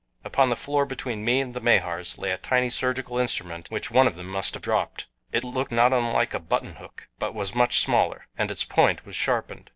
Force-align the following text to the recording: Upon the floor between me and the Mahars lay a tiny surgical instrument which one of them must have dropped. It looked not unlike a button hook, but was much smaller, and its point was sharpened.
Upon 0.23 0.49
the 0.49 0.55
floor 0.55 0.87
between 0.87 1.23
me 1.23 1.41
and 1.41 1.53
the 1.53 1.61
Mahars 1.61 2.17
lay 2.17 2.31
a 2.31 2.37
tiny 2.39 2.71
surgical 2.71 3.19
instrument 3.19 3.69
which 3.69 3.91
one 3.91 4.07
of 4.07 4.15
them 4.15 4.25
must 4.29 4.55
have 4.55 4.63
dropped. 4.63 5.05
It 5.31 5.43
looked 5.43 5.71
not 5.71 5.93
unlike 5.93 6.33
a 6.33 6.39
button 6.39 6.77
hook, 6.77 7.07
but 7.19 7.35
was 7.35 7.53
much 7.53 7.77
smaller, 7.81 8.25
and 8.35 8.49
its 8.49 8.63
point 8.65 9.05
was 9.05 9.15
sharpened. 9.15 9.69